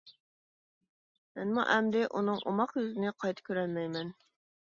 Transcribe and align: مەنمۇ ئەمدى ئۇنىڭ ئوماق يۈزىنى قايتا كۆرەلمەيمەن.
مەنمۇ 1.39 1.65
ئەمدى 1.75 2.01
ئۇنىڭ 2.15 2.41
ئوماق 2.51 2.73
يۈزىنى 2.81 3.13
قايتا 3.25 3.45
كۆرەلمەيمەن. 3.51 4.13